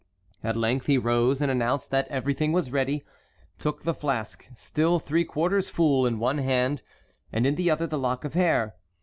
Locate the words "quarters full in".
5.23-6.17